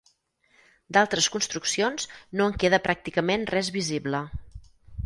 D'altres 0.97 1.27
construccions 1.35 2.09
no 2.41 2.49
en 2.53 2.59
queda 2.65 2.83
pràcticament 2.89 3.47
res 3.57 3.71
visible. 3.79 4.25